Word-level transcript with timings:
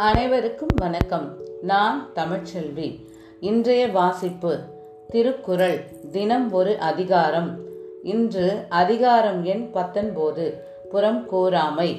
அனைவருக்கும் 0.00 0.68
வணக்கம். 0.74 1.36
நான் 1.62 2.08
தமிழ்ச்செல்வி. 2.14 3.06
இன்றைய 3.40 3.88
வாசிப்பு 3.88 4.58
திருக்குறள் 5.08 5.84
தினம் 6.12 6.52
ஒரு 6.52 6.78
அதிகாரம். 6.78 7.58
இன்று 8.02 8.64
அதிகாரம் 8.68 9.44
எண் 9.44 9.70
பத்தொன்பது 9.70 10.64
புறம் 10.90 11.26
கூறாமை. 11.32 11.96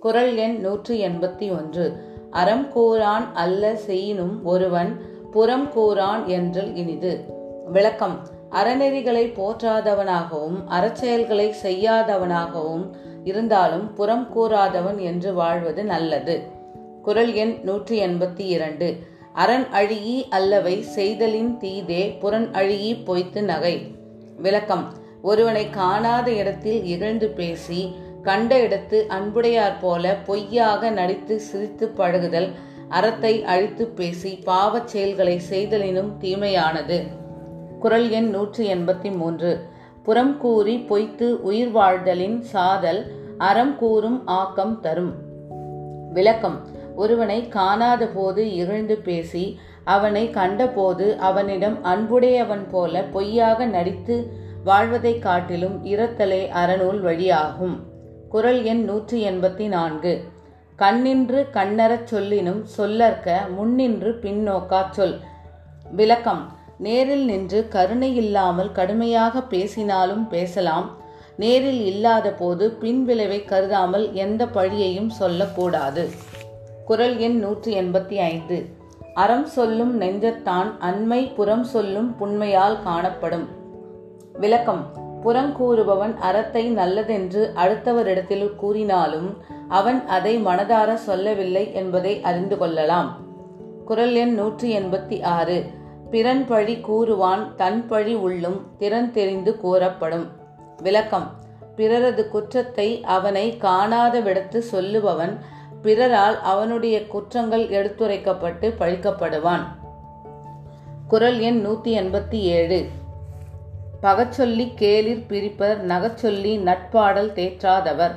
குறள் 0.00 0.36
எண் 0.36 0.60
நூற்றி 0.60 1.06
எண்பத்தி 1.06 1.50
ஒன்று 1.50 2.04
அறம் 2.30 2.66
கூறான் 2.74 3.32
அல்ல 3.34 3.76
செய்யினும் 3.76 4.44
ஒருவன் 4.44 5.00
புறம் 5.30 5.70
கூறான் 5.74 6.24
என்றல் 6.26 6.74
இனிது. 6.74 7.24
விளக்கம். 7.72 8.18
அறநெறிகளை 8.50 9.32
போற்றாதவனாகவும் 9.32 10.64
அறச்செயல்களை 10.66 11.54
செய்யாதவனாகவும் 11.62 12.90
இருந்தாலும் 13.24 13.94
புறம் 13.94 14.28
கூறாதவன் 14.34 14.98
என்று 14.98 15.34
வாழ்வது 15.34 15.84
நல்லது. 15.84 16.56
குரல் 17.08 17.34
எண் 17.34 17.54
நூற்றி 17.62 18.06
எண்பத்தி 18.06 18.46
இரண்டு. 18.46 18.96
அரண் 19.32 19.64
அழியி 19.72 20.28
அல்லவை 20.30 20.82
செய்தலின் 20.82 21.56
தீதே 21.60 22.18
புறன் 22.18 22.50
அழியி 22.52 23.04
பொய்த்து 23.04 23.42
நகை. 23.42 23.94
விளக்கம். 24.36 24.92
ஒருவனை 25.22 25.70
காணாத 25.70 26.32
இடத்தில் 26.32 26.84
இகழ்ந்து 26.84 27.28
பேசி 27.28 27.94
கண்ட 28.22 28.66
இடத்து 28.66 29.06
அன்புடையார் 29.06 29.78
போல 29.80 30.16
பொய்யாக 30.26 30.90
நடித்து 30.90 31.40
சிரித்து 31.40 31.88
பழகுதல் 31.88 32.48
அறத்தை 32.88 33.44
அழித்து 33.44 33.86
பேசி 33.86 34.38
பாவச் 34.46 34.88
செயல்களை 34.88 35.40
செய்தலினும் 35.50 36.12
தீமையானது. 36.20 37.02
குரல் 37.78 38.10
எண் 38.10 38.30
நூற்றி 38.30 38.72
எண்பத்தி 38.72 39.16
மூன்று. 39.16 39.60
புறம் 40.02 40.38
கூறி 40.38 40.76
பொய்த்து 40.78 41.42
உயிர் 41.42 41.70
வாழ்தலின் 41.70 42.42
சாதல் 42.42 43.12
அறம் 43.38 43.76
கூறும் 43.76 44.26
ஆக்கம் 44.26 44.80
தரும். 44.80 45.26
விளக்கம். 46.12 46.76
ஒருவனை 46.98 47.48
காணாத 47.48 48.06
போது 48.06 48.52
இகழ்ந்து 48.52 48.96
பேசி 48.96 49.58
அவனை 49.84 50.30
கண்டபோது 50.30 51.16
அவனிடம் 51.18 51.84
அன்புடையவன் 51.84 52.68
போல 52.70 53.02
பொய்யாக 53.02 53.66
நடித்து 53.66 54.32
வாழ்வதைக் 54.64 55.22
காட்டிலும் 55.22 55.84
இரத்தலே 55.84 56.48
அறநூல் 56.50 57.00
வழியாகும். 57.00 57.76
குரல் 58.28 58.62
எண் 58.62 58.84
நூற்றி 58.84 59.28
எண்பத்தி 59.28 59.68
நான்கு 59.68 60.24
கண்ணின்று 60.78 61.46
கண்ணறச் 61.52 62.08
சொல்லினும் 62.10 62.64
சொல்லற்க 62.78 63.32
முன்னின்று 63.56 64.18
பின்னோக்கா 64.22 64.84
சொல். 64.90 65.18
விளக்கம். 65.90 66.52
நேரில் 66.78 67.24
நின்று 67.24 67.68
கருணை 67.68 68.16
இல்லாமல் 68.16 68.72
கடுமையாக 68.72 69.42
பேசினாலும் 69.42 70.28
பேசலாம். 70.28 70.96
நேரில் 71.36 71.84
இல்லாத 71.86 72.30
போது 72.30 72.76
பின்விளைவை 72.80 73.44
கருதாமல் 73.44 74.12
எந்த 74.12 74.46
பழியையும் 74.46 75.08
சொல்லக்கூடாது. 75.08 76.08
குரல் 76.88 77.18
எண் 77.18 77.38
நூற்றி 77.38 77.80
எண்பத்தி 77.80 78.14
ஐந்து. 78.14 78.66
அறம் 79.14 79.46
சொல்லும் 79.46 80.00
நெஞ்சத்தான் 80.00 80.70
அண்மை 80.80 81.34
புறம் 81.34 81.64
சொல்லும் 81.64 82.16
புண்மையால் 82.16 82.82
காணப்படும். 82.82 83.48
விளக்கம். 84.32 84.86
புறங்கூறுபவன் 85.24 86.16
அறத்தை 86.16 86.68
நல்லதென்று 86.68 87.52
அடுத்தவரிடத்தில் 87.56 88.56
கூறினாலும் 88.56 89.36
அவன் 89.68 90.06
அதை 90.06 90.44
மனதார 90.44 90.94
சொல்லவில்லை 90.94 91.74
என்பதை 91.74 92.22
அறிந்து 92.22 92.58
கொள்ளலாம். 92.58 93.16
குரல் 93.84 94.14
எண் 94.14 94.34
நூற்றி 94.34 94.78
எண்பத்தி 94.78 95.22
ஆறு. 95.22 95.64
பிறன் 96.10 96.46
பழி 96.46 96.80
கூறுவான் 96.80 97.54
தன் 97.56 97.86
பழி 97.86 98.14
உள்ளும் 98.14 98.66
திறன் 98.78 99.12
தெரிந்து 99.12 99.60
கூறப்படும். 99.60 100.26
விளக்கம். 100.82 101.30
பிறரது 101.76 102.30
குற்றத்தை 102.30 103.04
அவனை 103.04 103.56
காணாத 103.56 104.20
விடத்து 104.20 104.58
சொல்லுபவன் 104.58 105.38
பிறரால் 105.82 106.40
அவனுடைய 106.42 107.06
குற்றங்கள் 107.06 107.68
எடுத்துரைக்கப்பட்டு 107.68 108.72
பழிக்கப்படுவான். 108.78 109.62
குரல் 111.08 111.38
எண் 111.38 111.66
நூத்தி 111.66 111.88
எண்பத்தி 111.88 112.34
ஏழு. 112.34 112.86
பகச்சொல்லி 114.02 114.74
கேளிர் 114.74 115.24
பிரிப்பர் 115.28 115.80
நகச்சொல்லி 115.80 116.56
நட்பாடல் 116.58 117.32
தேற்றாதவர். 117.32 118.14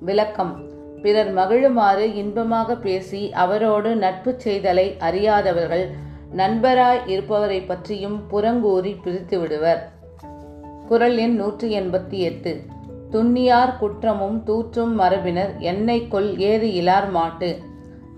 விளக்கம். 0.00 0.74
பிறர் 1.02 1.34
மகிழுமாறு 1.34 2.14
இன்பமாக 2.14 2.74
பேசி 2.76 3.32
அவரோடு 3.32 3.96
நட்பு 3.96 4.36
செய்தலை 4.44 4.98
அறியாதவர்கள் 4.98 5.90
நண்பராய் 6.36 7.00
இருப்பவரை 7.06 7.66
பற்றியும் 7.66 8.22
புறங்கூறி 8.30 8.96
பிரித்து 9.02 9.38
விடுவர் 9.38 9.90
குரல் 10.88 11.16
எண் 11.16 11.34
நூற்றி 11.34 11.80
எண்பத்தி 11.80 12.18
எட்டு. 12.18 12.62
துண்ணியார் 13.10 13.78
குற்றமும் 13.78 14.42
தூற்றும் 14.42 14.94
மரபினர் 14.94 15.54
என்னை 15.58 16.08
கொல் 16.08 16.38
ஏது 16.38 16.66
இலார் 16.66 17.10
மாட்டு. 17.10 17.58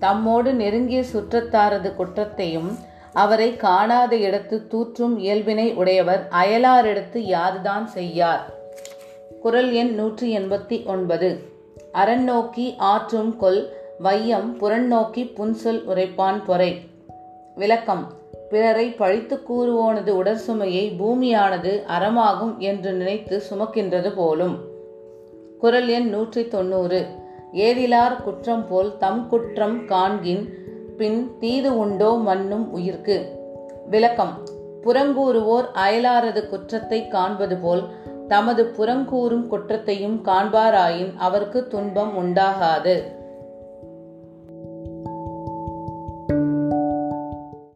தம்மோடு 0.01 0.53
நெருங்கிய 0.53 1.03
சுற்றத்தாரது 1.13 1.95
குற்றத்தையும் 1.95 2.77
அவரை 3.13 3.57
காணாத 3.57 4.17
இடத்து 4.17 4.67
தூற்றும் 4.67 5.19
இயல்பினை 5.19 5.75
உடையவர் 5.75 6.29
அயலாரிடத்து 6.31 7.19
யாதுதான் 7.19 7.85
செய்யார். 7.85 8.51
குரல் 9.43 9.73
எண் 9.73 9.95
நூற்றி 9.95 10.39
எண்பத்தி 10.39 10.87
ஒன்பது 10.87 11.43
அரண் 11.93 12.25
நோக்கி 12.25 12.75
ஆற்றும் 12.79 13.37
கொல் 13.37 13.73
வையம் 13.99 14.59
புறநோக்கி 14.61 15.33
புன்சொல் 15.35 15.83
உரைப்பான் 15.85 16.45
பொறை. 16.45 16.81
விளக்கம். 17.55 18.13
பிறரை 18.51 18.89
பழித்து 18.89 19.41
கூறுவோனது 19.49 20.11
உடற்சுமையை 20.11 20.93
பூமியானது 20.99 21.83
அறமாகும் 21.99 22.57
என்று 22.59 22.93
நினைத்து 22.93 23.43
சுமக்கின்றது 23.51 24.13
போலும். 24.17 24.77
குரல் 25.59 25.89
எண் 25.89 26.09
நூற்றி 26.09 26.49
தொண்ணூறு. 26.49 27.07
ஏதிலார் 27.53 28.23
குற்றம் 28.23 28.67
போல் 28.69 28.97
தம் 28.97 29.29
குற்றம் 29.29 29.85
காண்கின் 29.85 30.45
பின் 30.97 31.37
தீது 31.39 31.79
உண்டோ 31.79 32.11
மண்ணும் 32.11 32.77
உயிர்க்கு. 32.77 33.17
விளக்கம். 33.91 34.33
புறங்கூறுவோர் 34.83 35.65
அயலாரது 35.75 36.49
குற்றத்தை 36.49 37.09
காண்பது 37.09 37.57
போல் 37.57 37.83
தமது 38.29 38.73
புறங்கூறும் 38.79 39.47
குற்றத்தையும் 39.47 40.25
காண்பாராயின் 40.25 41.17
அவருக்கு 41.17 41.67
துன்பம் 41.67 42.13
உண்டாகாது. 42.17 43.03